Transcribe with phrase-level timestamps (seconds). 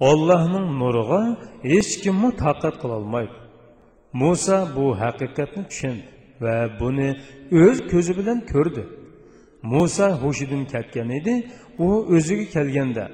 [0.00, 1.20] Allohning nuriga
[1.62, 3.36] hech kimni taqat qila olmaydi.
[4.12, 6.04] Musa bu haqiqatni tushundi
[6.42, 7.08] va buni
[7.62, 8.84] o'z ko'zi bilan ko'rdi.
[9.72, 11.34] Musa hushidan ketgan edi,
[11.78, 13.04] u o'ziga kelganda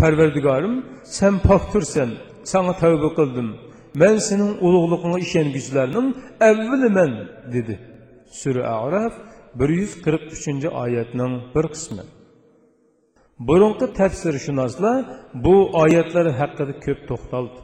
[0.00, 0.74] Parvardigorim,
[1.04, 2.10] sen poktursan,
[2.44, 3.48] sana tavba qildim.
[4.00, 6.08] Men sening ulug'lig'ingga ishonguvchilarning
[6.48, 7.12] avvaliman
[7.54, 7.74] dedi.
[8.40, 9.12] Sura A'raf
[9.58, 12.04] 143-oyatning bir qismi.
[13.48, 15.04] Burunqi təfsirşünaslar
[15.44, 17.60] bu ayətlər haqqında köp toxtaldı.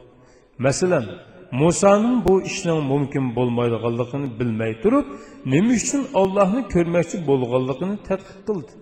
[0.65, 1.05] Məsələn,
[1.51, 5.05] Musa'nın bu işin mümkün olmaydığını bilməy durub,
[5.45, 8.73] nə üçün Allah'ı görməkçi bolğanlığını tədqiq qıldı.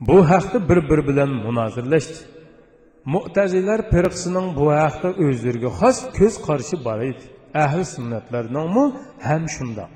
[0.00, 2.18] Bu haqqda bir-bir bilan münazirləşdi.
[3.14, 7.24] Mu'tazilər firqəsinin bu haqqda özlərinə xas göz qarşı var idi.
[7.64, 8.84] Əhl-i sünnətlərinin mu
[9.28, 9.88] həm şunda.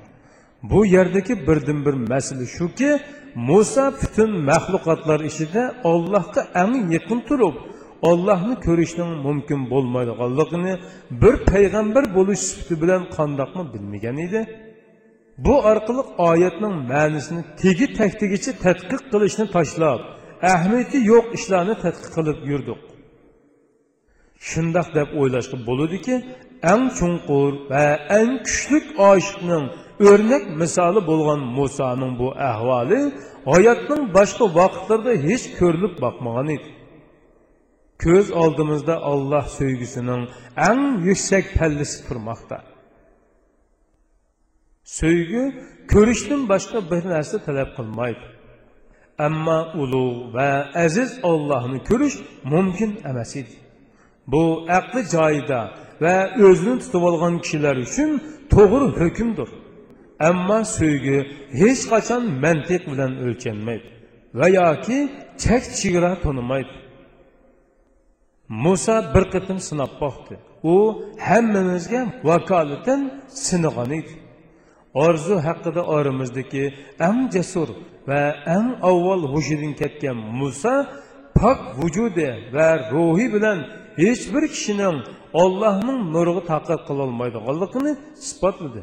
[0.71, 2.89] Bu yerdəki birdən bir məsələ şu ki,
[3.35, 7.55] Musa butun maxluqotlar ichida Allohga eng yaqin turib,
[8.09, 10.73] Allohni ko'rishning mumkin bo'lmaydiganligini
[11.21, 14.41] bir payg'ambar bo'lish sifati bilan qandoqmi bilmagan edi.
[15.45, 19.99] Bu orqali oyatning ma'nosini tegi taktigicha tadqiq qilishni tashlab,
[20.53, 22.81] ahamiyati yo'q ishlarni tadqiq qilib yurdik.
[24.49, 26.15] Shundoq deb o'ylashga bo'ladiki,
[26.73, 27.85] eng chunqur va
[28.19, 28.79] eng kuchli
[29.11, 29.65] oshiqning
[29.99, 33.01] o'rnak misoli bo'lgan Musoning bu ahvoli
[33.53, 36.69] hayotning boshqa vaqtlarda hech ko'rilib boqmagan edi.
[38.03, 40.21] Ko'z oldimizda Alloh sevgisining
[40.69, 42.57] eng yuksak pallasi turmoqda.
[44.99, 45.43] Sevgi
[45.93, 48.25] ko'rishdan boshqa bir narsa talab qilmaydi.
[49.27, 50.51] Ammo ulug' va
[50.85, 52.17] aziz Allohni ko'rish
[52.53, 53.55] mumkin emas edi.
[54.31, 54.43] Bu
[54.79, 55.61] aqli joyida
[56.03, 56.15] va
[56.47, 58.09] o'zini tutib olgan kishilar uchun
[58.53, 59.49] to'g'ri hukmdir.
[60.29, 61.17] Ammo sevgi
[61.61, 63.87] hech qachon mantiq bilan o'lchanmaydi
[64.39, 64.97] va yoki
[65.43, 66.73] chak chegara tonimaydi.
[68.63, 70.35] Musa bir qitim sinab boqdi.
[70.73, 70.75] U
[71.27, 73.01] hammamizga vakolatan
[73.45, 74.13] sinagan edi.
[75.05, 76.65] Orzu haqida oramizdagi
[77.07, 77.69] eng jasur
[78.09, 78.21] va
[78.55, 80.75] eng avval hushidan ketgan Musa
[81.39, 83.57] pok vujudi va ruhi bilan
[84.01, 84.97] hech bir kishining
[85.43, 87.91] Allohning nuriga taqat qilolmaydiganligini
[88.25, 88.81] isbotladi.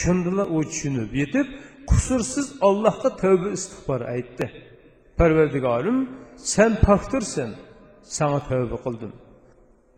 [0.00, 1.46] Shundala u tushunib yetib,
[1.90, 4.46] qusursiz Allohga tavba istig'for aytdi.
[5.18, 5.98] Parvardigorim,
[6.36, 7.50] sen pokdirsan,
[8.16, 9.12] sana tavba qildim.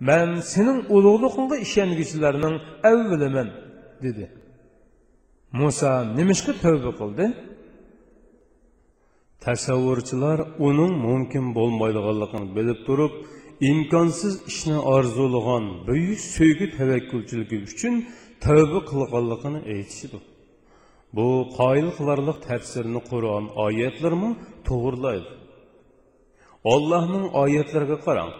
[0.08, 2.56] Men sening ulug'lig'ingga ishonguchilarning
[2.90, 3.48] avvaliman,
[4.04, 4.24] dedi.
[5.60, 7.26] Musa nimishqa tavba qildi?
[9.44, 10.38] Tasavvurchilar
[10.68, 13.12] uning mumkin bo'lmaydiganligini bilib turib,
[13.70, 17.94] imkonsiz ishni orzulagan buyuk sevgi tavakkulchiligi uchun
[18.44, 20.22] tövbə qılğanlığını eytişidir.
[21.16, 21.26] Bu
[21.58, 24.30] qoyil qılarlıq təfsirini Quran ayətlərimi
[24.68, 25.26] toğurlayır.
[26.64, 28.30] Allah'ın ayetlerine qaran,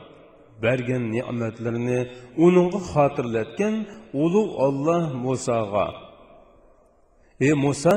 [0.63, 2.01] bergen nimetlerini
[2.45, 3.75] onunla hatırlatgan
[4.13, 5.89] ulu Allah Musa'ga.
[7.41, 7.95] Ey Musa,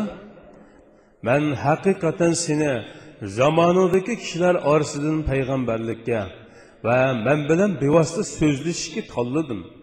[1.25, 2.83] ben hakikaten seni
[3.22, 6.22] zamanındaki kişiler arasından peygamberlikka
[6.83, 9.81] ve ben bilen bevasıta sözlüşki talladım.''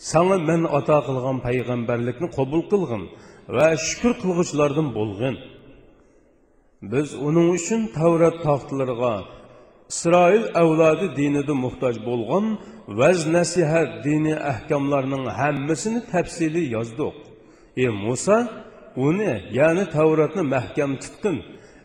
[0.00, 3.02] Саңа мен ата қылған пайғамбарлықны қобыл қылғын,
[3.52, 5.34] ва шүкір қылғышлардың болғын.
[6.80, 9.10] Біз оның үшін Таурат тақтыларға,
[9.90, 12.54] Исраил аулады диниді мұқтаж болған,
[12.88, 17.20] өз нәсіхәт діни әхкамларының әммісіні тәпсілі яздық.
[17.76, 18.40] Е, Муса,
[18.96, 21.42] оны, яғни Тауратны мәхкем тұтқын,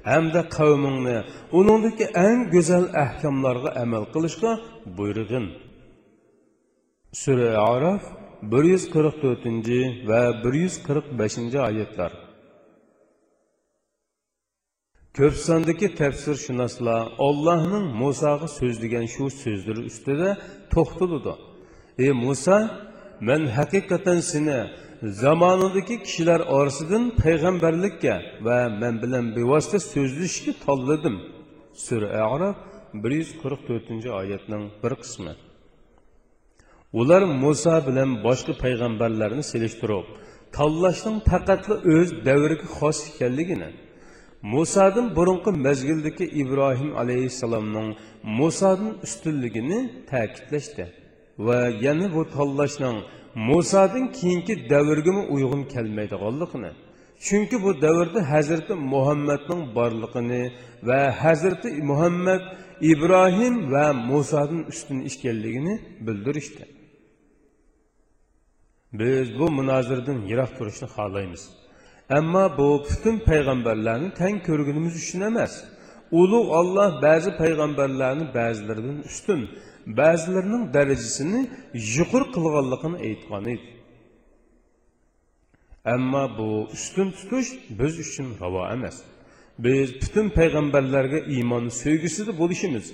[0.08, 1.20] әмді қауымыңны,
[1.52, 4.56] оныңдық әң гөзәл әхкамларға әмәл қылышқа.
[7.16, 8.03] Sura Араф
[8.52, 12.12] bir yuz qirq to'rtinchi va bir yuz qirq beshinchi oyatlar.
[15.18, 20.30] Ko'p sondagi tafsirshunoslar ollohning musoga so'zlagan shu so'zlari ustida
[20.74, 21.34] to'xtaludi
[22.03, 22.58] ey muso
[23.28, 24.59] men haqiqatan seni
[25.22, 28.16] zamonidagi kishilar orasidan payg'ambarlikka
[28.47, 31.16] va men bilan bevosita so'zlashishga tanladim.
[31.86, 32.58] Sura arof
[33.03, 35.34] bir yuz qirq to'rtinchi oyatning bir qismi.
[37.00, 40.06] Ular muso bilan boshqa payg'ambarlarni selishtirib
[40.58, 43.70] tanlashning faqatli o'z davriga xos ekanligini
[44.53, 47.90] musodan burunqi mazgildagi ibrohim alayhissalomning
[48.40, 49.80] musodan ustunligini
[50.12, 50.86] ta'kidlashdi
[51.47, 52.97] va yana bu tanlashning
[53.50, 56.72] musodan keyingi davrgami uyg'un kelmaydiganligini
[57.26, 60.44] chunki bu davrda hazrati muhammadning borlig'ini
[60.88, 62.42] va hazrati muhammad
[62.92, 65.74] ibrohim va musodan ustun ekanligini
[66.06, 66.74] bildirishdi.
[69.00, 71.44] Biz bu munozirdan yiroq turishni xohlaymiz
[72.09, 75.53] ammo bu butun payg'ambarlarni tang ko'rgunimiz uchun emas.
[76.12, 79.42] Ulug' olloh ba'zi payg'ambarlarni ba'zilaridan ustun
[80.00, 81.42] ba'zilarining darajasini
[81.97, 83.68] yuqori qilganligini aytgan edi
[85.96, 87.50] ammo bu ustun tutish
[87.80, 88.97] biz uchun ravo emas.
[89.66, 92.86] Biz butun payg'ambarlarga iymon sevgisida bo'lishimiz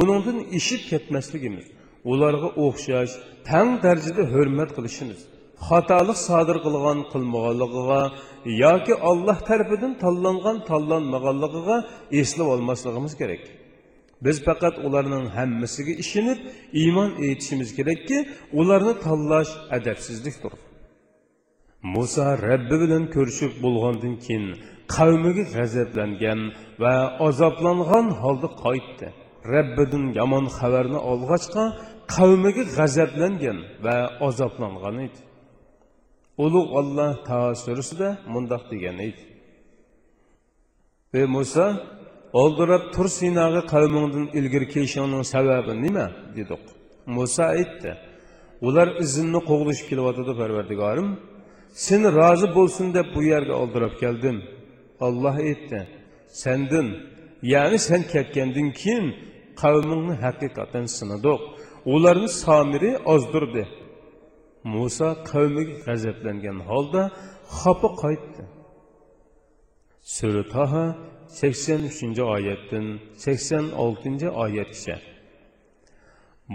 [0.00, 1.66] uningdan ishib ketmasligimiz
[2.12, 3.12] ularga o'xshash
[3.48, 5.20] tang darajada hurmat qilishimiz
[5.68, 8.02] xatolik sodir qilgan qilmaganligiga
[8.64, 11.76] yoki olloh tarafidan tanlangan tanlanmaganligiga
[12.20, 13.42] eslab olmasligimiz kerak
[14.24, 16.38] biz faqat ularning hammasiga ishonib
[16.82, 18.18] iymon etishimiz kerakki
[18.60, 20.52] ularni tanlash adabsizlikdir
[21.94, 24.46] muso rabbi bilan ko'rishib bo'lgandan keyin
[24.94, 26.40] qavmiga g'azablangan
[26.82, 26.94] va
[27.28, 29.06] azoblangan holda qaytdi.
[29.54, 31.64] Rabbidan yomon xabarni olg'achqa
[32.14, 33.96] qavmiga g'azablangan va
[34.28, 35.20] azoblangan edi
[36.44, 39.22] ulug' olloh taolo surasida mundoq degan edi.
[41.18, 41.66] Ey muso
[42.42, 46.06] oldirab tur sinoga qavmingdan ilgari kelishingning sababi nima?
[46.36, 46.62] dedik.
[47.16, 47.90] Muso aytdi
[48.66, 51.08] ular izimni qo'g'lishib kelyotidi parvardigorim.
[51.86, 54.36] Seni rozi bo'lsin deb bu yerga oldirab keldim
[55.06, 55.80] olloh aytdi
[56.42, 56.86] sendin
[57.52, 59.06] ya'ni sen ketgandan keyin
[59.62, 61.40] qavmingni haqiqatan sinadoq
[61.94, 63.62] ularni somiri ozdirdi
[64.72, 67.02] muso qavmiga g'azablangan holda
[67.58, 68.42] xafa qaytdi.
[70.16, 70.84] Sura toha
[71.40, 72.86] sakson uchinchi oyatdan
[73.24, 74.96] sakson oltinchi oyatgacha.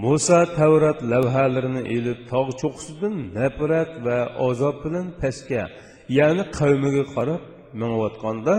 [0.04, 4.18] Muso tavrat lavhalarini ilib tog' cho'qqisidan nafrat va
[4.48, 5.64] azob bilan pastga
[6.18, 7.42] ya'ni qavmiga qarab
[7.82, 8.56] minayotganda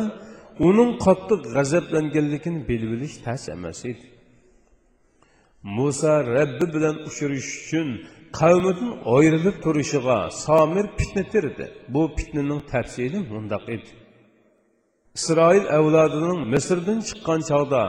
[0.69, 2.93] uning qattiq g'azablanganligini bilib
[3.25, 4.07] tas emas edi.
[5.77, 7.89] Muso rabbi bilan uchrashish uchun
[8.39, 11.65] qavmidan ayrilib turishiga somir fitna terdi
[11.95, 13.91] bu fitnaning tafsili mundoq edi.
[15.19, 17.83] İsroil avlodining misrdan chiqqan chog'da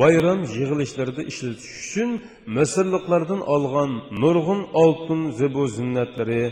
[0.00, 2.10] bayram yig'ilishlarida ishlatish uchun
[2.58, 3.90] misrliklardan olgan
[4.22, 6.42] nurg'un oltin zibu zinnatlari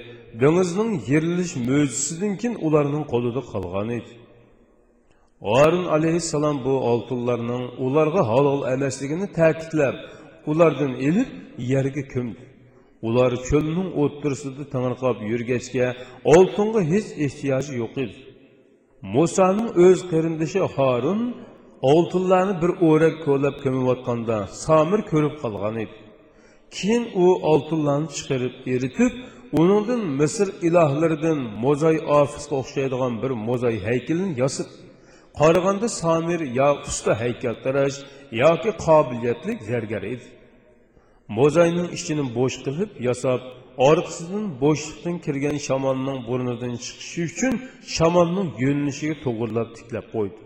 [0.42, 4.12] dengizning yerilish mo'jizasidan keyin ularning qo'lida qolgan edi.
[5.50, 9.96] Harun alayhissalom bu oltinlarning ularga halol emasligini ta'kidlab
[10.50, 11.28] ulardan elib
[11.72, 12.51] yerga ko'mdi
[13.06, 15.86] ular cho'lning o'ttirisida tangirqab yurgachga
[16.34, 18.16] oltinga hech ehtiyoji yo'q edi
[19.16, 21.20] musoning o'z qarindoshi horun
[21.92, 25.94] oltinlarni bir o'rak ko'lab ko'miyotganda samir ko'rib qolgan edi
[26.76, 29.12] keyin u oltinlarni chiqarib eritib
[29.60, 34.68] uningdan misr ilohlaridan mo'zay ofisga o'xshaydigan bir mo'zay haykalini yasib
[35.40, 37.96] qaraganda samir yo usta haykaltarash
[38.42, 40.26] yoki qobiliyatli zargar edi
[41.38, 43.40] mo'zayning ichini bo'sh qilib yasab
[43.90, 47.54] orqasidan bo'shliqdan kirgan shamolning burnidan chiqishi uchun
[47.96, 50.40] shamolning yo'nalishiga to'g'irlab tiklab qo'ydi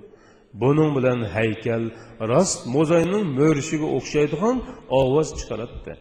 [0.62, 1.84] buning bilan haykal
[2.32, 4.56] rost mo'zayning mo'rishiga o'xshaydigan
[5.00, 5.94] ovoz chiqaradi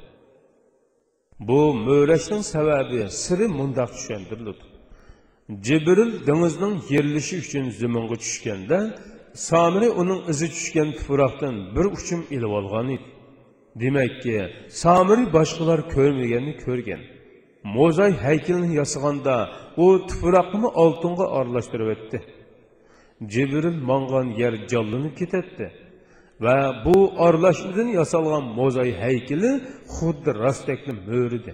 [1.47, 4.63] bu mo'rashning sababi siri mundoq tushuntiriladi
[5.67, 8.79] jibril dengizning yerilishi uchun zaminga tushganda
[9.49, 13.14] somiri uning izi tushgan tuproqdan bir uchum ilib olgan edi
[13.75, 14.36] Demək ki,
[14.81, 17.01] Samiri başqalar körməyənini körgən.
[17.75, 19.36] Mozay həykelini yasığanda
[19.77, 22.22] o tıfıraqımı altınğa arlaşdırıb etdi.
[23.25, 25.68] Cibril manğan yer canlınıb ketətdi.
[26.44, 29.51] Və bu arlaşıdın yasalğan mozay həykeli
[29.95, 31.54] xuddi rastəkli möhrüdü.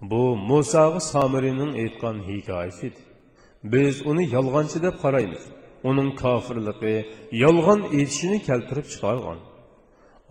[0.00, 3.04] Bu Musağı Samirinin aytqan hikoyasidir.
[3.64, 5.44] Biz uni yolg'onchi deb qaraymiz.
[5.84, 6.96] Onun kofirligi,
[7.32, 9.38] yolg'on etishini keltirib chiqargan.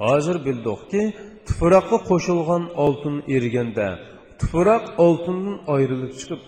[0.03, 1.01] Hozir bildikki
[1.47, 3.87] tuproqqa qo'shilgan oltin erganda
[4.39, 6.41] tuproq oltindan ayrilib chiqib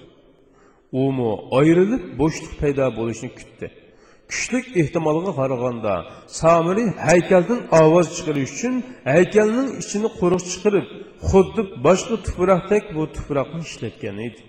[1.04, 3.68] umu ayrilib bo'shliq paydo bo'lishini kutdi.
[4.32, 5.94] Kuchlik ehtimolga qaraganda
[6.42, 8.76] samiri haykaldan ovoz chiqarish uchun
[9.14, 10.86] haykalning ichini quruq chiqarib
[11.30, 14.42] xuddi boshqa tuproqdek bu tuproqni ishlatgan edi.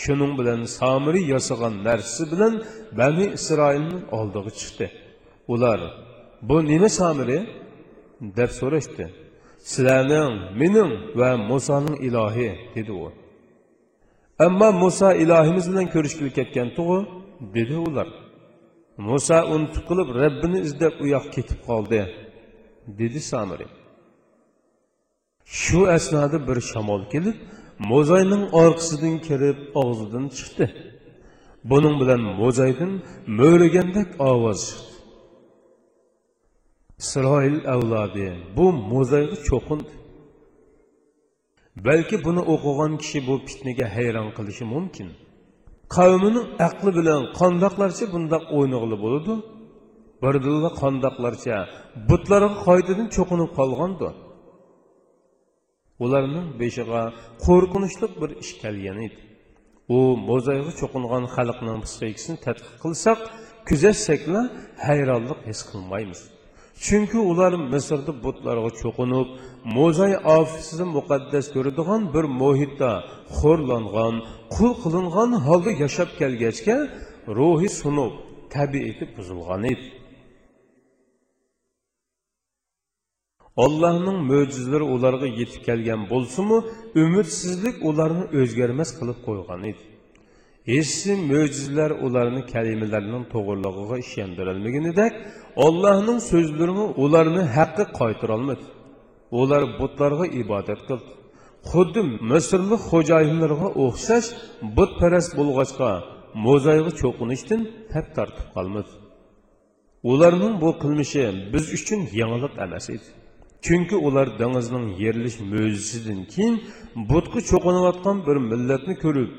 [0.00, 2.54] Shuning bilan samiri yasagan narsasi bilan
[2.98, 4.86] bani isroilni oldiga chiqdi.
[5.54, 5.80] Ular
[6.48, 7.38] bu nima samiri
[8.38, 9.04] deb so'rashdi.
[9.70, 13.12] Sizlarning mening va musoning ilohi dedi u.
[14.46, 17.00] Ammo muso ilohimiz bilan ko'rishgili ketgan tug'i
[17.54, 18.08] dedi ular.
[19.08, 22.00] Muso unutib qilib rabbini izlab u yoqqa ketib qoldi
[22.98, 23.66] dedi samiri
[25.46, 27.36] shu asnoda bir shamol kelib
[27.90, 30.66] mo'zayning orqasidan kirib og'zidan chiqdi.
[31.70, 32.92] Buning bilan mo'zaydin
[33.38, 34.95] mo'rigandek ovoz chiqdi.
[37.02, 38.28] Isroil avlodi.
[38.56, 39.94] Bu mo'zayga cho'qindi
[41.86, 45.08] balki buni o'qigan kishi bu fitnaga hayron qilishi mumkin.
[45.96, 49.34] Qavmini aqli bilan qandoqlarcha bundoq o'ynag'ili bo'ladi
[50.22, 51.56] birdilla qandoqlarcha
[52.08, 54.08] butlarga qaytadan cho'qinib qolgandi.
[56.04, 57.02] Ularni beshig'a
[57.44, 59.18] qo'rqinchli bir ish kelgan edi.
[59.96, 59.98] U
[60.28, 63.18] mo'zayga cho'qingan xalqning psixikasini tadqiq qilsak
[63.68, 64.40] kuzatsakla
[64.86, 66.20] hayronlik his qilmaymiz.
[66.84, 69.28] Chunki ular misrda butlarga cho'qinib
[69.76, 72.90] mo'zay ofisini muqaddas ko'radigan bir muhitda
[73.38, 74.14] xo'rlangan
[74.54, 76.76] qul qilingan holda yashab kelgachga
[77.38, 78.12] ruhi sunub
[78.54, 79.86] tabiati buzilgan edi.
[83.64, 86.58] Allohning mo'jizalari ularga yetib kelgan bo'lsimi
[87.02, 89.82] umidsizlik ularni o'zgarmas qilib qo'ygan edi.
[90.66, 95.20] Hessi möcüzələr onların kəlimələrinin doğruluğuna işləndirilməginidək,
[95.66, 98.66] Allah'ın sözlərini onlarını haqqı qaytarılmadı.
[99.30, 101.12] Onlar butlarına ibadət qıldı.
[101.70, 104.32] Xuddi Misirli xocayinlərə oxşaş
[104.76, 105.92] butpərəst bolğaçqa
[106.46, 108.92] mozayiqi çoxunuşdan tək tartıb qalmadı.
[110.02, 113.08] Onların bu qılmışı biz üçün yanılıq emas idi.
[113.66, 116.56] Çünki ular dənizin yeriliş möcüzəsindən keyin
[117.10, 119.30] butqı çoxunayotqan bir millətni görüb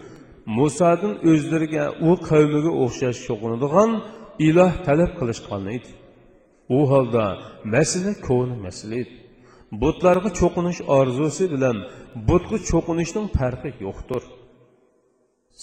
[0.47, 3.97] Musadın özlərə, o qavmigə oxşaş şoğunuduğan
[4.47, 5.89] ilah tələb qılışqan idi.
[6.77, 7.23] O halda
[7.73, 9.17] məsələ konu məsələ idi.
[9.81, 11.83] Butlarga çoqunuş arzusu bilən
[12.29, 14.23] butqı çoqunuşun fərqi yoxdur.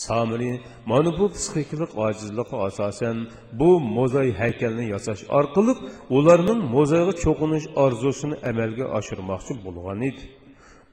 [0.04, 0.52] Samiri
[0.90, 3.16] mana bu psixikilik acizliqi asasən
[3.60, 5.78] bu mozay heykelini yasaş arqılıq
[6.16, 10.24] onların mozayğa çoqunuş arzusunu əməlgə aşırmaqçı bolğan idi.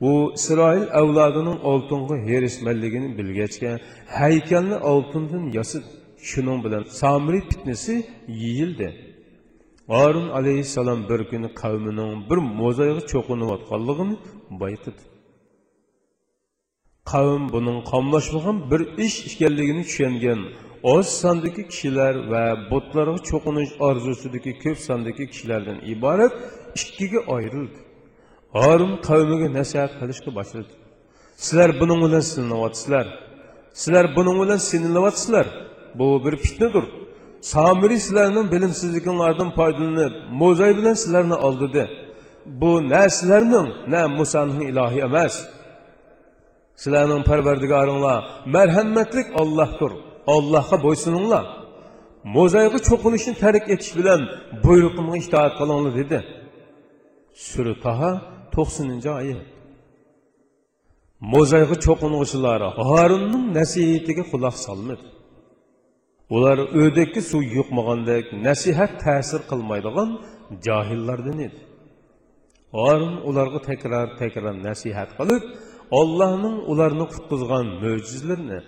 [0.09, 3.71] U isroil avlodining oltinga erishmanligini bilgachga
[4.19, 5.83] haykalni oltindan yasib
[6.29, 7.95] shuning bilan samri fitnasi
[8.43, 8.87] yeyildi.
[9.87, 14.15] Orun alayhissalom bir kuni qavmining bir mo'zayga cho'qinayotganligini
[14.61, 15.01] bayqidi
[17.11, 20.41] qavm buning qomlashmagan bir ish ekanligini tushungan
[20.93, 26.33] oz sondagi kishilar va butlarga cho'qinish orzusidagi ko'p sondagi kishilardan iborat
[26.81, 27.79] ikkiga ayrildi.
[28.53, 30.71] Harun qavmiga nasihat qilishga boshladi.
[31.45, 33.05] Sizlar buning bilan sinavyapsizlar.
[33.81, 35.47] Sizlar buning bilan sinalyapsizlar.
[35.99, 36.85] Bu bir fitnadir.
[37.41, 41.83] Samiri sizlarning bilimsizliginglardan foydalanib, Mo'zay bilan sizlarni oldidi.
[42.45, 45.35] Bu na sizlarning, na Musaning ilohi emas.
[46.81, 48.19] Sizlarning Parvardigoringlar
[48.55, 49.91] marhamatlik Allohdir.
[50.35, 51.45] Allohga bo'ysuninglar.
[52.35, 54.21] Mo'zayga cho'qinishni tark etish bilan
[54.65, 56.19] buyruqimga itoat qilinglar dedi.
[57.49, 57.73] Sura
[58.55, 59.47] 90 oyat
[61.31, 65.05] mo'zayga cho'qing'uchilar harunning nasihatiga quloq solmadi
[66.35, 70.09] ular o'dakka suv yuqmagandek nasihat ta'sir qilmaydigan
[70.67, 71.59] johillardan edi
[72.77, 75.43] harun ularga takror takror nasihat qilib
[75.99, 78.59] ollohning ularni qutqizgan mo'jizlarini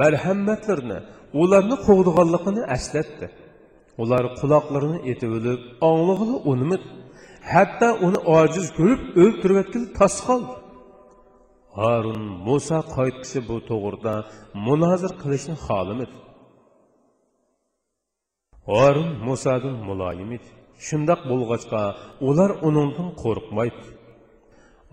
[0.00, 0.98] marhamatlarini
[1.42, 3.26] ularni qo'g'diganligini eslatdi
[4.02, 6.86] ular quloqlarini etib o'lib onlig'ini unimidi
[7.52, 10.54] hatto uni ojiz ko'rib o'ltirayotgan tas qoldi
[11.80, 14.14] harun muso qaytqishi bu to'g'rida
[14.66, 16.16] munozir qilishni xohlamadi
[18.70, 20.48] harun musodan muloyim edi.
[20.86, 21.82] Shundoq bo'lg'achqa
[22.28, 23.82] ular uningdan qo'rqmaydi.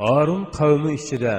[0.06, 1.36] Harun qavmi ichida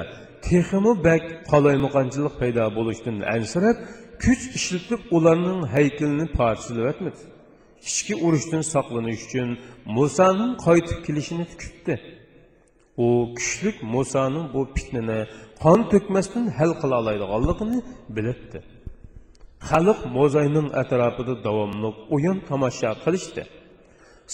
[0.47, 3.77] texmi bak qalaymaqanchilik paydo bo'lishidan ansirab
[4.23, 7.19] kuch ishlatib ularning haykalini parchalayotmadi
[7.89, 9.49] ichki urushdan saqlanish uchun
[9.97, 11.95] musoning qaytib kelishini kutdi.
[13.03, 13.07] U
[13.37, 15.19] kuchlik musoning bu fitnani
[15.63, 17.79] qon to'kmasdan hal qila oladiganligini
[18.17, 18.59] bilibdi
[19.67, 23.43] xalq mo'zayning atrofida davomli o'yin tomosha qilishdi.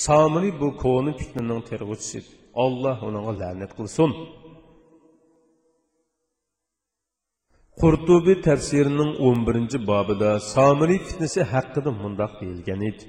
[0.06, 2.20] Somiliy bu koni fitnaning terg'uchisi.
[2.64, 4.12] Alloh unga la'nat qilsin.
[7.82, 13.06] Qurtubi tafsirining 11 bobida somiliy fitnasi haqida mundoq deyilgan edi.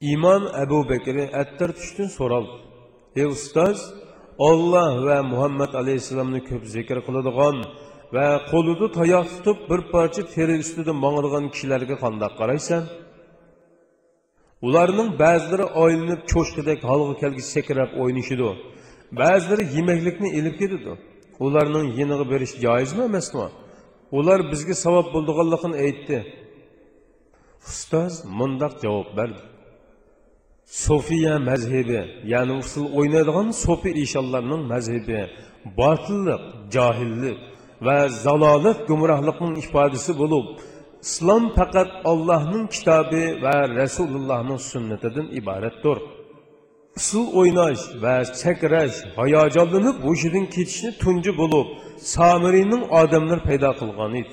[0.00, 2.48] imom abu Bekir'e ettir düştün so'raldi
[3.16, 3.94] Ey ustoz
[4.38, 7.56] olloh va muhammad alayhissalomni ko'p zikr qiladigan
[8.14, 12.82] va qo'lida tayoq tutib bir parcha teri ustida mağırgan kishilarga qandoq qaraysan
[14.66, 18.50] ularning ba'zilari oylinib çoşkidek halgı kelgi sekirep oynayışıdı.
[19.12, 20.98] Bazıları yemeklikini elip gidiyordu.
[21.38, 22.94] Ularının yeniği bir iş caiz?
[24.10, 26.18] Ular bizga savob bulduğallakını aytdi
[27.68, 29.47] ustoz mundoq javob berdi
[30.68, 35.30] Sofiya mezhebi, yani usul oynaydigan sopi işallarının mezhebi,
[35.78, 37.38] batıllık, cahillik
[37.82, 40.60] ve zalalık, gümrahlıkın ifadesi bulup,
[41.02, 45.98] İslam fakat Allah'ın kitabı ve Resulullah'ın sünnetinden ibarettir.
[46.96, 54.24] Usul oynaş ve çekreş, hayacanlanıp bu işin keçişini tuncu bulup, Samiri'nin adamlar peyda kılgan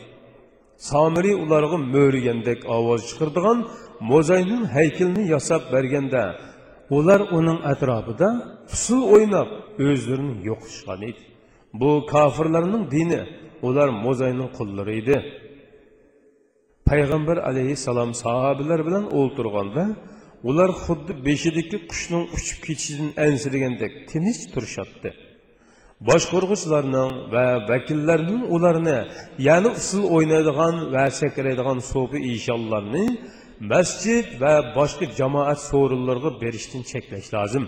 [0.77, 3.58] samiriy ularga mo'rigandek ovoz chiqardigan
[4.12, 6.24] mo'zayning haykalini yasab berganda
[6.98, 8.29] ular uning atrofida
[8.75, 9.50] usul o'ynab
[9.88, 11.22] o'zlarini yo'qishgan edi
[11.82, 13.22] bu kofirlarning dini
[13.67, 15.17] ular mo'zayning qullari edi
[16.89, 19.05] payg'ambar alayhissalom sahobalar bilan
[20.50, 25.10] ular xuddi beshidagi qushning uchib ketishidan ansiragandek tinch turishadi
[26.10, 29.00] boshqurg'uvchilarning va vakillarning ularni
[29.48, 33.06] ya'ni usul o'ynaydigan va sakraydigan so'fi ishonlarni
[33.72, 37.66] masjid va boshqa jamoat so'rinlarga berishdan cheklash lozim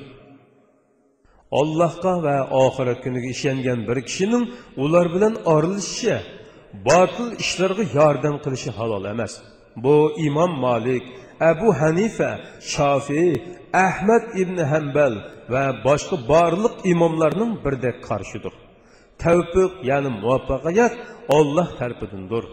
[1.59, 4.43] allohga va oxirat kuniga ishongan bir kishining
[4.83, 6.15] ular bilan orilishishi
[6.87, 9.33] botil ishlarga yordam qilishi halol emas.
[9.83, 9.95] Bu
[10.27, 11.03] imom molik
[11.39, 12.29] Əbu Hənifə,
[12.65, 13.33] Şafii,
[13.77, 15.17] Əhməd ibn Həmbəl
[15.53, 18.55] və başqa barlıq imamlarının birdək qarşıdır.
[19.21, 20.97] Təvfiq, yəni muvaffaqiyət
[21.37, 22.47] Allah tərəfidəndir.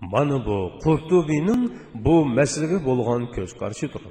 [0.00, 4.08] Mana bu Qurtubinin bu məsələyə bolğan göz qarşıdır.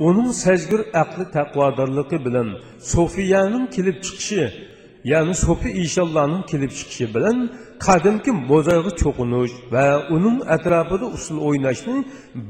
[0.00, 2.54] Onun səcgür əqli təqvadarlığı bilən
[2.92, 4.69] Sofiyanın kilib çıxışı
[5.12, 7.36] ya'ni sofi ishonlarning kelib chiqishi bilan
[7.86, 11.96] qadimki mo'zayga cho'qinish va uning atrofida usul o'ynashni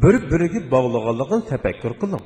[0.03, 2.25] bir biriga bog'laganligini tafakkur qiling.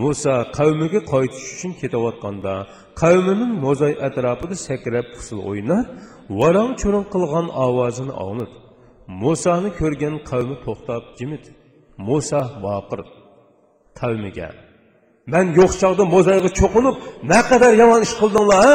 [0.00, 2.54] Muso qavmiga qaytish uchun ketayotganda
[3.02, 5.84] qavmining mo'zay atrofida sakrab usul o'ynab
[6.40, 8.56] varang churin qilgan ovozini angladi.
[9.22, 11.50] Musoni ko'rgan qavmi to'xtab jimidi.
[12.08, 13.00] Muso boqir
[14.00, 14.48] qavmiga
[15.32, 16.96] Mən yox çağda mozayiği çoxunub,
[17.30, 18.74] nə qədər yaman iş qıldınlar, hə?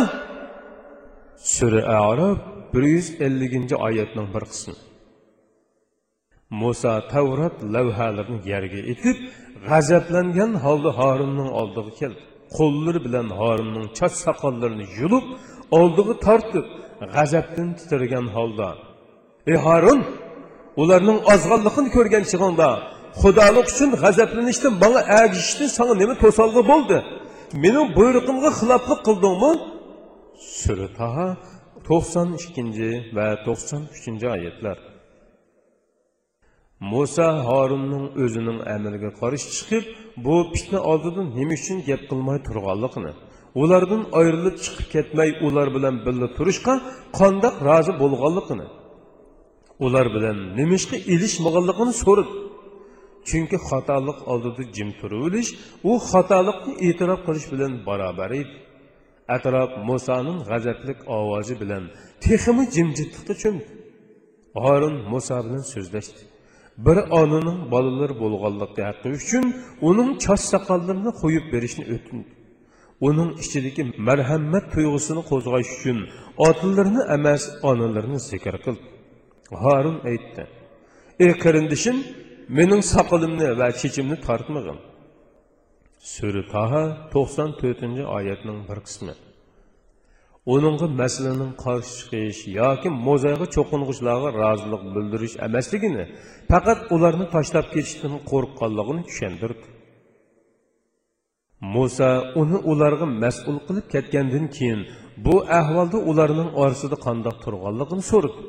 [1.51, 2.39] Sürə Ərəb
[2.75, 4.75] 150-ci ayətinin bir qismi.
[6.61, 9.17] Musa Tavrat lavhalarını yerə itib,
[9.69, 12.21] ғəzəblənən halda Harunun aldığı gəldi.
[12.57, 15.25] Qolları bilən Harunun çaç saqqallarını yulub,
[15.77, 16.65] aldığı tartıb,
[17.17, 18.69] ғəzəbdən titrəyən halda:
[19.51, 20.01] "Ey Harun,
[20.81, 22.69] onların azğanlığını görgən çığında
[23.21, 26.97] xudolik uchun g'azablanishdan manga agishishdan sanga nima to'solg'i bo'ldi
[27.63, 29.51] mening buyrug'imga xiloflik qildingmi
[30.59, 31.27] sura taha
[31.87, 34.77] to'qson ikkinchi va to'qson uchinchi oyatlar
[36.91, 39.83] muso horunning o'zining amriga qarshi chiqib
[40.25, 43.11] bu fitna oldida nima uchun gap qilmay turganligini
[43.61, 46.73] ulardan ayrilib chiqib ketmay ular bilan birga turishga
[47.19, 48.67] qandoq rozi bo'lganligini
[49.85, 52.33] ular bilan nimishqa ilishmaganligini so'radi
[53.29, 55.51] chunki xatolik oldida jim turaverish
[55.89, 58.55] u xatolikni e'tirof qilish bilan barobar edi.
[59.35, 61.83] Atrof musoning g'azablik ovozi bilan
[62.25, 63.71] texmi jimjitlikqa cho'mdi.
[64.63, 66.21] Horun muso bilan so'zlashdi.
[66.85, 69.45] Bir onaning bolalari bo'lganligi haqqi uchun
[69.89, 72.31] uning choch soqollarini qo'yib berishni o'tindi.
[73.07, 75.99] Uning ichidagi marhamat tuyg'usini qo'zg'ash uchun
[76.47, 78.85] otalarni emas onalarini zikr qildi.
[79.63, 80.43] Horun aytdi
[81.23, 81.97] ey qarindishim
[82.57, 84.79] Mənim saqılımını və keçimini tartmığım.
[86.13, 86.81] Sürü Taha
[87.13, 89.13] 94-cü ayətinin bir qismi.
[90.53, 96.05] Onunğa məsələnin qarşı çıxış yoki mozayğı çoxunğuçlarga razılıq bildiriş emasligini,
[96.49, 99.65] faqat ularni tashlab ketishdan qo'rqqanligini tushundirdi.
[101.73, 102.11] Musa
[102.41, 104.81] uni ularga mas'ul qilib ketgandan keyin
[105.25, 108.41] bu ahvolda ularning orasida qandoq turganligini so'radi.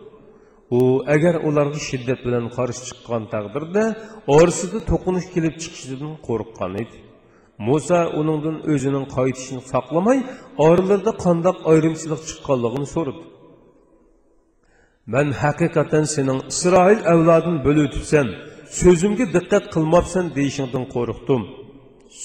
[0.76, 0.80] U
[1.14, 3.84] agar ularga shiddat bilan qarshi chiqqan taqdirda
[4.36, 6.96] orasida to'qinish kelib chiqishidan qo'rqqan edi.
[7.66, 10.18] Muso uningdan o'zining qaytishini saqlamay
[10.66, 13.22] oralarida qandoq ayrimchilik chiqqanligini so'radi.
[15.12, 18.26] Man haqiqatan sening isroil avlodini bo'lib o'tibsan
[18.80, 21.42] so'zimga diqqat qilmabsan deyishingdan qo'rqdim.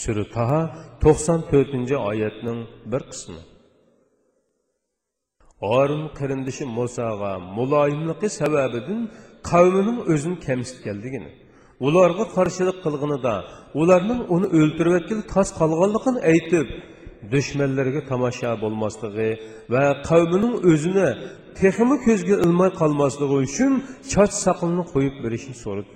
[0.02, 0.62] Sura taha
[1.04, 2.60] to'qson to'rtinchi oyatning
[2.92, 3.42] bir qismi.
[5.62, 9.00] Harun qarindishi Musoga muloyimligi sababidan
[9.50, 11.32] qavmining o'zini kamsitganligini,
[11.88, 13.36] ularga qarshilik qilganida
[13.82, 16.68] ularning uni o'ltirib o'tgan tos qolganligini aytib,
[17.34, 19.30] dushmanlarga tomosha bo'lmasligi
[19.74, 21.10] va qavmining o'zini
[21.60, 23.72] texmi ko'zga ilmay qolmasligi uchun
[24.14, 25.92] choch saqilni qo'yib berishni so'radi.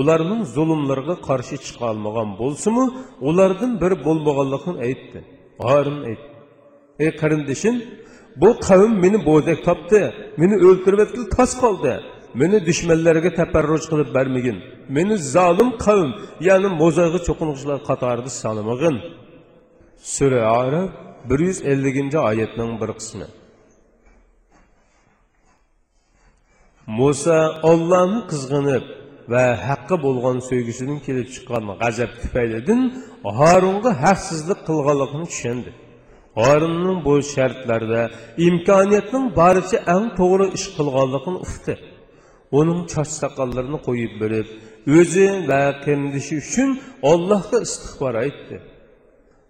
[0.00, 2.84] ularning zulmlariga qarshi chiqa olmagan bo'lsimi
[3.28, 5.18] ulardan biri bo'lmaganligini aytdi.
[7.04, 7.76] Ey qarindishim
[8.36, 10.02] bu qavm meni bo'dak topdi
[10.40, 11.00] meni o'ltirib
[11.36, 11.94] tos qoldi.
[12.40, 14.58] Meni dushmanlarga taparruj qilib bermagin.
[14.96, 16.10] Meni zolim qavm
[16.48, 18.96] ya'ni mo'zag'i cho'qinuvchilar qatorida solmag'in
[20.14, 20.90] sura arab
[21.28, 23.26] bir yuz elliginchi oyatning bir qismi.
[26.98, 27.40] Muso
[27.70, 28.84] ollohni qizg'inib
[29.32, 32.80] va haqqi bo'lgan sevgisidan kelib chiqqan g'azab tufaylidan
[33.38, 35.70] Harunga haqsizlik qilganligini tushundi.
[36.38, 38.02] Qarının bu şərtlərdə
[38.46, 41.74] imkaniyyətinin barıcı ən doğru iş qılğanlığını uqdi.
[42.58, 44.46] Onun çaç saqqallarını qoyub bölüb,
[44.98, 46.70] özü və qəmdişi üçün
[47.02, 48.56] Allahqa istiğfar etdi.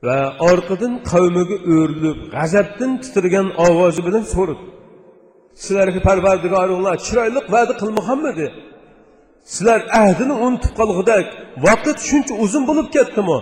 [0.07, 0.19] Və
[0.51, 4.65] arqadan qavmiga öyrülüb, qəzəbdən titrəyən ovozi bilan so'radi:
[5.63, 8.47] "Sizlarga Parvardigoringlar chiroyli va'da qilmaganmidi?
[9.53, 11.27] Sizlar ahdini unutib qolg'idak,
[11.67, 13.39] vaqt shuncha uzun bo'lib ketdimi?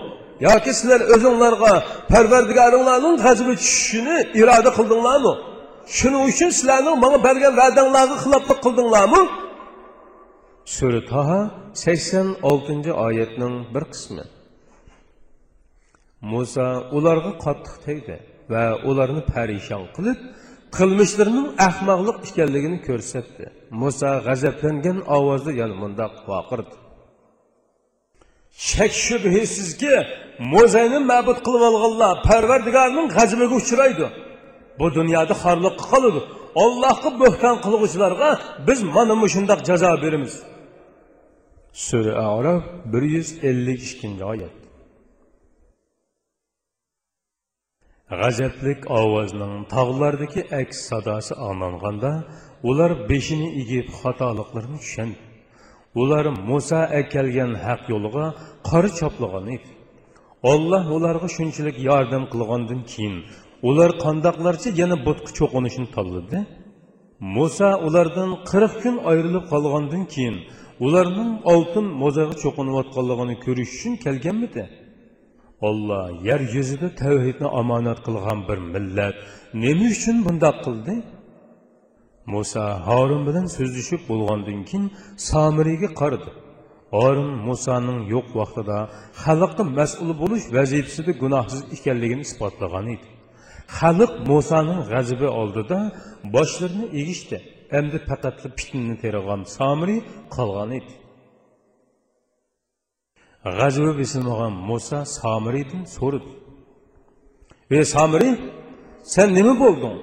[0.47, 1.73] Yoki sizlar o'zinglarga
[2.13, 5.33] parvardigoringlarning g'azabi tushishini iroda qildinglarmi?
[5.99, 9.23] Shuning uchun sizlarning manga bergan va'danglarga xiloflik qildinglarmi?
[10.77, 11.41] Sura toha
[11.85, 14.25] sakson oltinchi oyatning bir qismi.
[16.33, 18.17] Muso ularga qattiq tegdi
[18.53, 20.19] va ularni parishon qilib
[20.77, 23.45] qilmishlarining ahmoqlik ekanligini ko'rsatdi.
[23.83, 26.77] Muso g'azablangan ovozda yana mundoq vaqirdi
[28.67, 29.95] shak shubhisizki
[30.53, 34.07] mo'zayni ma'bud qilib olganlar parvardigorning g'azabiga uchraydi
[34.81, 36.21] bu dunyoda xorliqqa qoladi
[36.65, 38.31] allohga bo'hton qilg'uvchilarga
[38.69, 40.35] biz mana shundoq jazo beramiz
[41.87, 44.57] sura arof bir yuz ellik ikkinchi oyat
[48.21, 52.13] g'azablik ovozning tog'lardagi aks sadosi anglanganda
[52.69, 55.28] ular beshini egib xatoliqlarini tushandi
[56.03, 58.27] ular muso akalgan haq yo'liga
[58.69, 59.71] qora choplagan edi
[60.53, 63.17] olloh ularga shunchalik yordam qilgandan keyin
[63.69, 66.39] ular qandoqlarcha yana butqa cho'qinishni tanladi?
[67.37, 70.37] Muso ulardan qirq kun ayrilib qolgandan keyin
[70.87, 74.65] ularning oltin mo'zaga cho'qinayotganligini ko'rish uchun kelganmidi?
[75.69, 79.17] Olloh yer yuzida tavhidni omonat qilgan bir millat
[79.63, 80.95] nima uchun bundoq qildi?
[82.33, 84.85] Muso horun bilan so'zlashib bo'lgandan keyin
[85.31, 86.31] somiriyga qaradi.
[86.97, 88.79] Horun musoning yo'q vaqtida
[89.25, 93.09] xalqqa mas'ul bo'lish vazifasida gunohsiz ekanligini isbotlagan edi.
[93.79, 95.79] Xalq musoning g'azibi oldida
[96.35, 97.39] boshlarini egishdi
[97.79, 100.01] endi faqat fitnani tergan somiriy
[100.37, 100.93] qolgan edi.
[103.59, 106.31] G'azabi besilmagan muso somiriydan so'radi.
[107.77, 108.35] Ey somiriy
[109.15, 109.97] sen nima bo'lding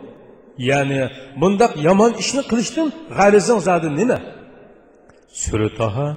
[0.69, 1.01] ya'ni
[1.41, 2.87] bundoq yomon ishni qilishdan
[3.17, 4.19] g'arizing zodi nima?
[5.41, 6.07] Sura toha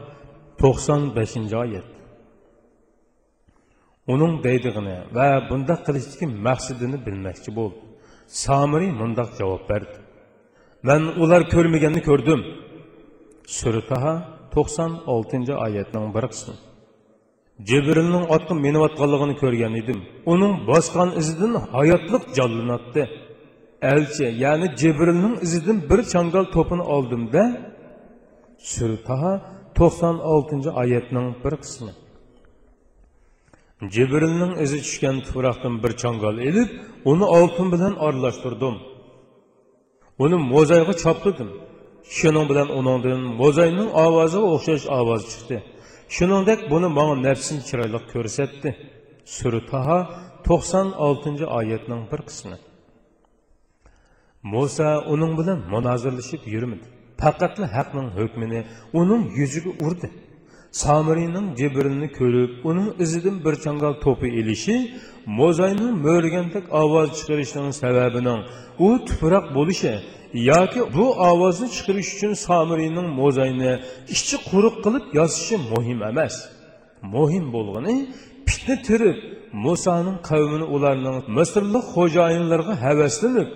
[0.61, 1.89] to'qson beshinchi oyat.
[4.13, 7.81] Uning deydig'ini va bundoq qilishdagi maqsadini bilmoqchi bo'ldi.
[8.45, 9.97] Somiriy mundoq javob berdi.
[10.89, 12.41] Man ular ko'rmaganni ko'rdim.
[13.59, 14.15] Sura toha
[14.55, 16.55] to'qson oltinchi oyatning bir qismi.
[17.69, 19.99] Jibrilning otga minayotganligini ko'rgan edim.
[20.33, 23.03] Uning bosgan izidan hayotliq jonlanatdi
[23.83, 27.43] elçi ya'ni jibrilning izidan bir changal to'pini oldimda
[28.75, 29.33] surtaha
[29.79, 31.93] to'qson oltinchi oyatning bir qismi
[33.95, 36.71] jibrilning izi tushgan tuproqdan bir changal ilib
[37.11, 38.77] uni altın bilan aralashtirdim
[40.25, 41.51] Onu mo'zayga choptirdim
[42.17, 45.57] shuning bilan onundan mo'zayning ovoziga o'xshash ovoz chiqdi
[46.17, 48.71] shuningdek buni manga nafsini chiroyli ko'rsatdi
[49.37, 49.99] sura taho
[50.47, 50.87] to'qson
[51.59, 52.57] oyatning bir qismi
[54.43, 56.87] muso uning bilan munozirlashib yurmadi.
[57.21, 58.61] Faqatla haqning hukmini
[59.01, 60.09] uning yuziga urdi.
[60.83, 64.77] Somiriyning jibrilni ko'rib uning izidan bir changal to'pi ilishi
[65.39, 68.41] mo'zayning mo'rgandek ovoz chiqarishining sababining
[68.87, 69.93] u tuproq bo'lishi
[70.51, 73.73] yoki bu ovozni chiqarish uchun somiriyning mo'zayni
[74.15, 76.35] ichi quruq qilib yozishi muhim emas.
[77.15, 77.97] Muhim bo'lgani
[78.49, 79.19] fitna tirib
[79.67, 83.49] musoning qavmini ularning misrlik xo'jayinlarga havaslanib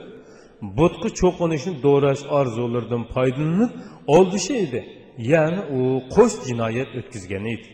[0.78, 3.70] butqi cho'qinishni do'rash orzularidan foydalanib
[4.14, 4.80] oldishi edi.
[5.32, 5.80] Ya'ni u
[6.14, 7.68] qo'sh jinoyat o'tkazgan edi.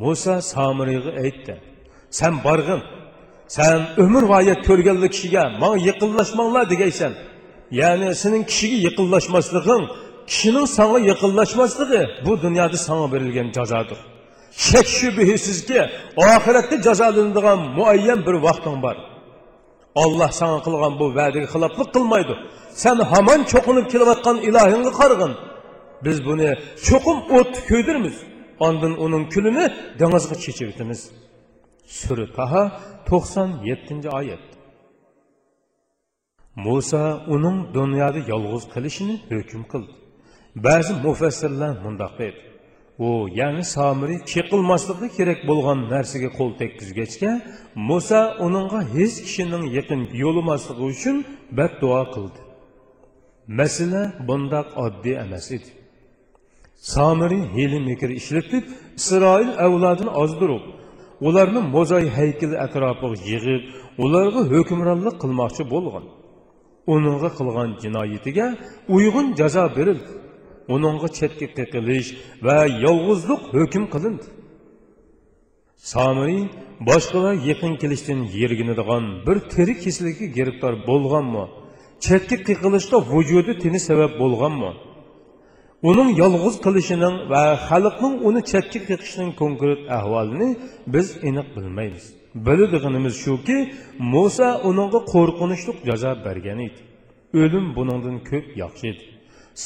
[0.00, 1.54] Muso somiriyga aytdi
[2.18, 2.80] san borg'in
[3.56, 7.12] sen umr voyat ko'rganli kishiga man yiqinlashmanglar degansan
[7.80, 9.84] ya'ni sening kishiga yiqinlashmasliging
[10.30, 13.98] kishining sanga yiqinlashmasligi bu dunyoda sanga berilgan jazodir.
[14.66, 15.80] Shak shubhisizki
[16.32, 18.96] oxiratda jazolanadigan muayyan bir vaqting bor.
[19.94, 22.34] Allah sana kılgan bu vədini xilaflık kılmaydı.
[22.70, 25.36] Sen haman çokunub kilovatkan ilahini kargın.
[26.04, 28.22] Biz bunu çokum ot köydürmüz.
[28.60, 31.10] Andın onun külünü denizgı çeçevitimiz.
[31.86, 34.10] Sürü Taha 97.
[34.10, 34.38] ayet.
[36.56, 39.90] Musa onun dünyada yalğız kılışını hüküm kıldı.
[40.56, 42.47] Bazı müfessirler mundaq deydi.
[42.98, 47.32] U ya'ni somiriy cheqilmasligi kerak bo'lgan narsaga qo'l tekkizgachga
[47.88, 51.16] muso uningga hech kishining yaqin yo'limasligi uchun
[51.58, 52.40] badduo qildi.
[53.58, 55.70] Masala bundoq oddiy emas edi.
[56.94, 58.64] Samiri hiyli mikr ishlatib
[59.00, 60.64] isroil avlodini ozdirib
[61.28, 63.62] ularni mo'zay haykali atrofiga yig'ib
[64.04, 66.04] ularga hukmronlik qilmoqchi bo'lgan.
[66.94, 68.46] Uningga qilgan jinoyatiga
[68.96, 70.17] uyg'un jazo berildi
[70.74, 72.08] uningga chetga qiqilish
[72.46, 74.26] va yolg'izlik hukm qilindi.
[75.92, 76.42] Samiriy
[76.88, 81.44] boshqalar yaqin kelishdan yerginadigan bir teri kasallikka giribtor bo'lganmi?
[82.06, 84.72] Chetga qiqilishda vujudi tini sabab bo'lganmi?
[85.90, 90.48] Uning yolg'iz qilishining va xalqning uni chetga qiqishining konkret ahvolini
[90.94, 92.04] biz aniq bilmaymiz.
[92.46, 93.58] Biladiganimiz shuki
[94.14, 96.80] muso uningga qo'rqinchli jazo bergan edi.
[97.42, 99.04] O'lim buningdan ko'p yaxshi edi.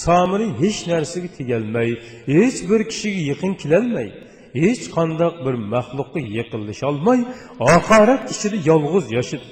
[0.05, 1.91] Somiri hech narsaga tegalmay
[2.35, 4.09] hech bir kishiga yaqin kelolmay
[4.63, 7.21] hech qandoq bir maxluqqa yaqinlasholmay
[7.75, 9.49] oxirat ichida yolg'iz yashadi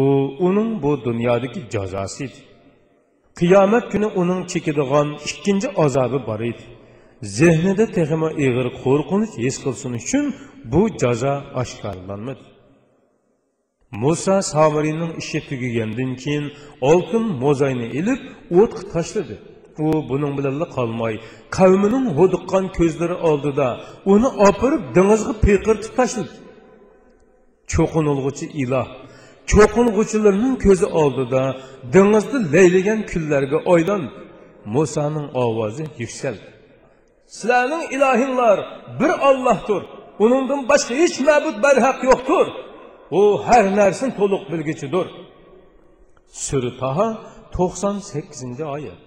[0.00, 0.02] u
[0.46, 2.40] uning bu dunyodagi jazosi edi
[3.38, 6.64] qiyomat kuni uning chekadigan ikkinchi azobi bor edi.
[7.38, 10.24] Zehnida texmi ig'ir qo'rqinch his qilsin uchun
[10.72, 12.44] bu jazo oshkorlanmadi.
[14.02, 16.46] Muso somiriyning ishi tugagandan keyin
[16.90, 18.20] oltin mo'zayni ilib
[18.60, 19.36] o'tqa tashladi.
[19.84, 21.14] U buning bilan qolmay
[21.56, 23.68] qavmining hudiqqan ko'zlari oldida
[24.12, 26.34] uni opirib dengizga piqirtib tashladi
[27.72, 28.88] cho'qinilg'uchi iloh
[29.50, 31.42] cho'qing'uchilarning ko'zi oldida
[31.94, 34.04] dengizda laylagan kunlarga oylan.
[34.74, 36.48] Musoning ovozi yuksaldi
[37.26, 38.58] sizlarning ilohinglar
[39.00, 39.82] bir ollohdir
[40.24, 42.46] uningdan boshqa hech ma'bud barhaq yo'qdir
[43.18, 45.06] u har narsani to'liq bilguchidir
[46.46, 47.08] sura taha
[47.56, 49.00] to'qson sakkizinchi oyat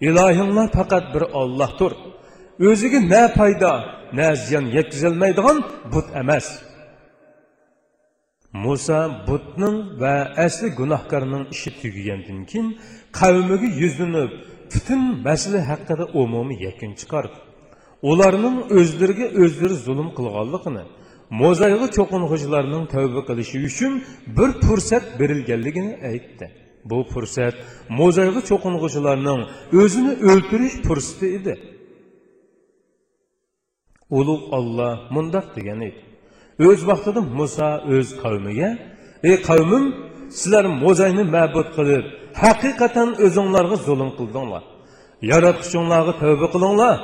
[0.00, 1.92] ilohinglar faqat bir ollohdir
[2.68, 3.72] o'ziga na foyda
[4.18, 5.58] na ziyon yetkazolmaydigan
[5.92, 6.46] but emas.
[8.52, 12.68] Muso butning va asli gunohkorning ishi tugagandan keyin
[13.18, 14.30] qavmiga yuzlanib
[14.72, 17.38] butun masala haqida umumiy yakun chiqardi.
[18.10, 20.84] Ularning o'zlariga o'zlari zulm qilganligini
[21.40, 23.92] mo'zayga cho'qing'uchilarning tavba qilishi uchun
[24.36, 26.46] bir fursat berilganligini aytdi.
[26.90, 27.54] Bu fursat
[27.98, 29.40] mo'zayga cho'qing'uchilarning
[29.82, 31.54] o'zini o'ltirish fursati edi
[34.18, 36.00] ulug' olloh mundoq degan edi.
[36.66, 38.70] O'z vaqtida muso o'z qavmiga
[39.28, 39.84] ey qavmim
[40.38, 42.04] sizlar mo'zayni ma'bud qilib
[42.42, 44.64] haqiqatan o'zinglarga zulm qildinglar.
[45.32, 46.98] Yaratquchinglarga tavba qilinglar.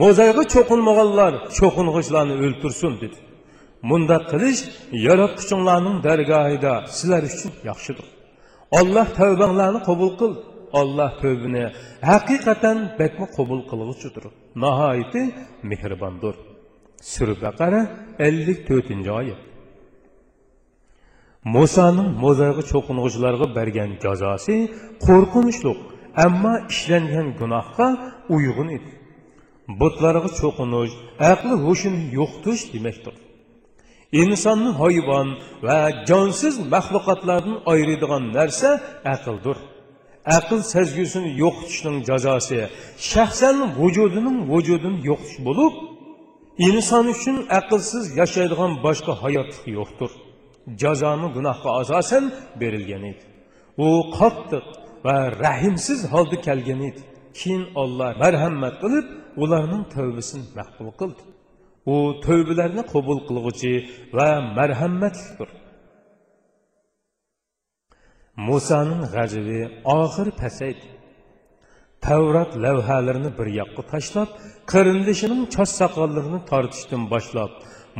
[0.00, 3.18] Mo'zayga cho'qinmaganlar cho'qing'ichlarni o'ltirsin dedi.
[3.90, 4.60] Mundaq qilish
[5.06, 8.06] yaratquchinglarning dargohida sizlar uchun yaxshidir
[8.78, 10.34] Allah tövbənglərni qəbul qıl.
[10.80, 11.64] Allah tövbəni
[12.06, 14.28] həqiqətən bəkmə qəbul qılğıçıdır.
[14.62, 15.22] Nəhayəti
[15.70, 16.36] mehribandır.
[17.02, 17.80] Sürə Bəqərə
[18.18, 19.40] 54-cü ayət.
[21.54, 24.56] Musa'nın mozayğı çoxunğucularına bərgən cəzası
[25.06, 25.80] qorxunçluq,
[26.24, 27.88] amma işlənən günahqa
[28.36, 28.92] uyğun idi.
[29.80, 30.92] Butlarına çoxunuc,
[31.30, 33.16] aqlı huşunu yoxduş deməkdir.
[34.12, 35.28] Insonni hayvon
[35.66, 38.70] va jonsiz maxluqotlardan ayiradigan narsa
[39.14, 39.56] aqldir.
[40.36, 42.60] Aql sezgusini yo'qotishning jazosi
[43.12, 45.74] shaxsan vujudining vujudini yo'qotish bo'lib
[46.68, 50.10] inson uchun aqlsiz yashaydigan boshqa hayotlik yo'qdir.
[50.82, 52.24] Jazoni gunohga asosan
[52.60, 53.22] berilgan edi.
[53.86, 54.66] U qattiq
[55.06, 57.00] va rahimsiz holda kelgan edi.
[57.38, 59.06] Keyin olloh marhamat qilib
[59.42, 61.22] ularning tavbasini maqbul qildi.
[61.92, 63.74] U tövbələrni qəbul qılğıcı
[64.16, 65.50] və mərhəmmətlidir.
[68.46, 69.60] Musa'nın qəzəbi
[69.96, 70.86] axır pəsəydi.
[72.06, 74.30] Tevrat levhələrini bir yoqqa tashlab,
[74.70, 77.52] kırındışının choch soqollarini tortishdan boshlab,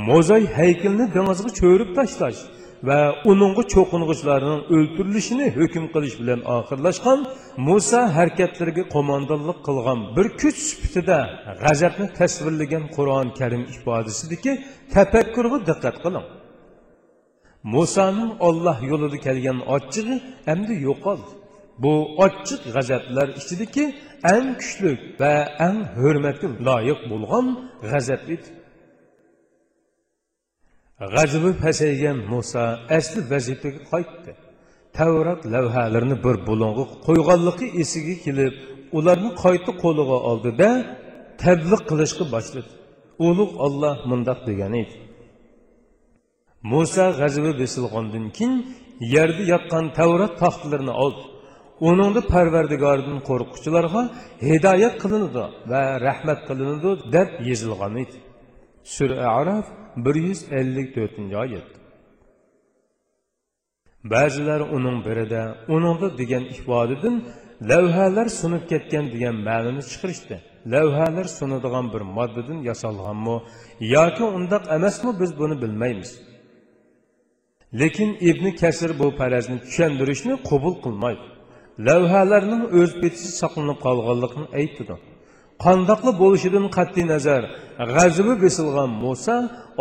[0.08, 2.40] mo'zay heykelini dengizga çöğürüp tashlash
[2.88, 2.98] va
[3.30, 7.18] uningga cho'qing'ichlarning o'ltirilishini hukm qilish bilan oxirlashgan
[7.66, 11.18] muso harakatlariga qo'mondonlik qilgan bir kuch sifatida
[11.62, 14.52] g'azabni tasvirlagan qur'oni karim ifodasidagi
[14.94, 16.26] tafakkurga diqqat qiling.
[17.74, 20.16] Musoning olloh yo'lida kelgan ochchig'i
[20.52, 21.30] endi yo'qoldi.
[21.82, 21.92] Bu
[22.24, 23.84] ochiq g'azablar ichidagi
[24.34, 25.34] eng kuchli va
[25.66, 27.46] eng hurmatga loyiq bo'lgan
[27.90, 28.48] g'azab edi.
[31.00, 32.64] G'azabi pasaygan muso
[32.98, 34.30] asli vazifaga qaytdi.
[34.98, 38.54] Tavrat lavhalarini bir bulung'i qo'yganligi esiga kelib
[38.98, 40.68] ularni qayta qo'liga oldida
[41.42, 42.70] tabliq qilishga boshladi.
[43.28, 44.94] Ulug' olloh mundoq degan edi.
[46.72, 48.54] Muso g'azibi besilgandan keyin
[49.14, 51.22] yerda yotgan tavrat taxtlarini oldi.
[51.88, 54.02] Uningda parvardigordan qo'rquvchilarga
[54.48, 58.16] hidoyat qilinadi va rahmat qilinadi deb yezilgan edi.
[58.84, 59.66] Sura araf
[59.96, 61.68] 154 oyat
[64.04, 67.16] ba'zilar uning birida uningda degan ifodadan
[67.70, 70.36] lavhalar sunib ketgan degan ma'noni chiqarishdi
[70.72, 73.36] lavhalar sunadigan bir moddadan yasalganmi
[73.96, 76.10] yoki undoq emasmi biz buni bilmaymiz
[77.80, 81.24] lekin ibn kasir bu farazni tushuntirishni qabul qilmaydi
[81.86, 84.94] lavhalarning o'z betishi saqlanib qolganligini aytdi
[85.64, 87.42] qandoqli bo'lishidan qat'iy nazar
[87.94, 89.36] g'azibi besilgan muso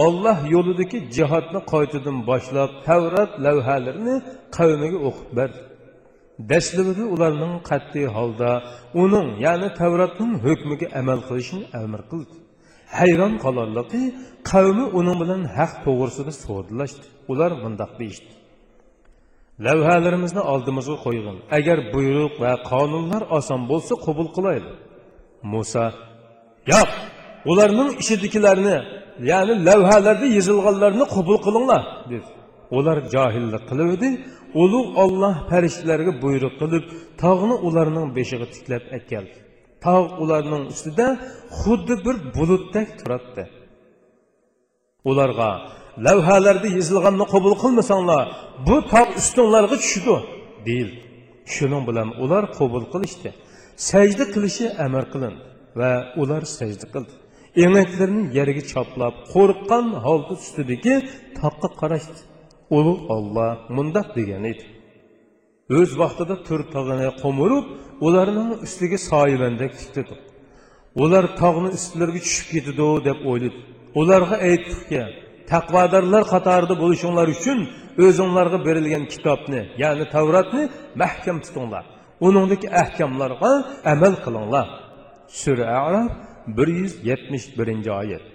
[0.05, 4.15] olloh yo'lidagi jihodni qaytadan boshlab tavrat lavhalarini
[4.57, 5.59] qavmiga o'qib berdi
[6.51, 8.51] dastlabida ularning qat'iy holda
[9.03, 12.35] uning ya'ni tavratning hukmiga amal qilishni amr qildi
[12.97, 14.03] hayron qolarligi
[14.51, 18.31] qavmi uning bilan haq to'g'risida so'rdilashdi ular bundoq deyishdi
[19.65, 24.75] lavhalarimizni oldimizga qo'ygin agar buyruq va qonunlar oson bo'lsa qabul qilaylik
[25.43, 25.93] Musa,
[26.67, 26.89] yap,
[27.45, 28.81] onlarının işidikilerini,
[29.21, 32.23] yani levhelerde yazılganlarını kabul kılınlar, dedi.
[32.71, 36.85] Onlar cahillik kılıverdi, Uluq Allah pərişlərə buyruq qılıb,
[37.21, 39.35] tağını onlarının beşiği tikləb əkəldi.
[39.83, 41.07] Tağ onlarının üstüdə
[41.59, 43.43] xuddi bir buluddak turatdı.
[45.05, 45.49] Onlarga
[46.05, 48.25] lavhalarda yazılğanını qəbul qılmasanlar,
[48.67, 50.15] bu tağ üstünlərə düşüdü,
[50.65, 50.91] deyil.
[51.45, 53.33] Şunun bilan ular qəbul qılışdı.
[53.87, 55.43] Sajda qilishi amr qilindi
[55.79, 57.13] va ular sajda qildi.
[57.65, 60.95] Enaklarini yerga choplab qo'rqqan holda ustidagi
[61.39, 62.19] toqqa qarashdi.
[62.77, 64.63] Ulug' olloh mundoq degan edi.
[65.77, 67.65] O'z vaqtida tur tog'ini qo'mirib
[68.07, 70.29] ularning ustiga soyibandek tikladi
[71.03, 73.59] ular tog'ni ustilariga tushib ketadi deb o'yladi.
[74.01, 75.01] Ularga aytdikki
[75.51, 77.59] taqvodorlar qatorida bo'lishinglar uchun
[78.05, 80.63] o'zinglarga berilgan kitobni ya'ni tavratni
[81.01, 81.85] mahkam tutinglar.
[82.27, 83.51] Uningdagi ahkamlarga
[83.93, 84.67] amal qilinglar.
[85.41, 86.09] Sura arab
[86.57, 88.25] bir yuz yetmish birinchi oyat.